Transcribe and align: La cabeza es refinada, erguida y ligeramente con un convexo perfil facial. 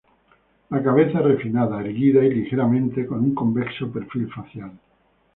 La 0.71 0.81
cabeza 0.81 1.19
es 1.19 1.25
refinada, 1.25 1.79
erguida 1.79 2.25
y 2.25 2.33
ligeramente 2.33 3.05
con 3.05 3.19
un 3.19 3.35
convexo 3.35 3.91
perfil 3.91 4.31
facial. 4.33 4.71